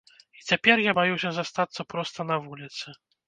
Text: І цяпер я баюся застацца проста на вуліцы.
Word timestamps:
І 0.37 0.39
цяпер 0.49 0.81
я 0.85 0.95
баюся 0.99 1.29
застацца 1.37 1.87
проста 1.93 2.27
на 2.33 2.41
вуліцы. 2.47 2.95